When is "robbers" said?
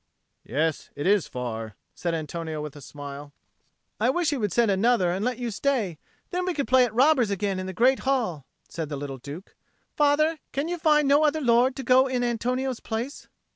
6.95-7.29